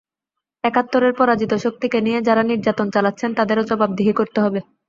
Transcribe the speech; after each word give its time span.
একাত্তরের 0.63 1.13
পরাজিত 1.15 1.51
শক্তিকে 1.57 1.97
নিয়ে 2.01 2.19
যাঁরা 2.21 2.43
নির্যাতন 2.43 2.87
চালাচ্ছেন, 2.95 3.29
তাঁদেরও 3.37 3.67
জবাবদিহি 3.69 4.13
করতে 4.19 4.39
হবে। 4.41 4.59